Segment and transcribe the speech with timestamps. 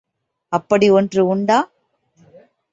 [0.53, 1.59] அப்படி ஒன்று உண்டா?